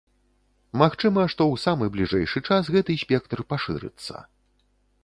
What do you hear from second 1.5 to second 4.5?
ў самы бліжэйшы час гэты спектр пашырыцца.